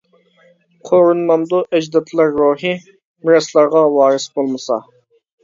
[0.89, 2.73] قورۇنمامدۇ ئەجدادلار روھى،
[3.29, 4.81] مىراسلارغا ۋارىس بولمىسا.